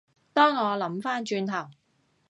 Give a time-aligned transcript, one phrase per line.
[0.33, 1.69] 當我諗返轉頭